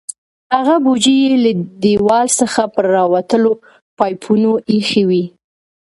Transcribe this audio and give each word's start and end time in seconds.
هغه 0.55 0.75
بوجۍ 0.85 1.17
یې 1.25 1.33
له 1.43 1.51
دیوال 1.83 2.27
څخه 2.39 2.61
پر 2.73 2.85
راوتلو 2.95 3.51
پایپونو 3.97 4.51
ایښې 4.71 5.03
وې. 5.09 5.23